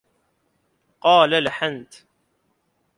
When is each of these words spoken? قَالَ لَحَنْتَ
قَالَ 1.01 1.43
لَحَنْتَ 1.43 1.93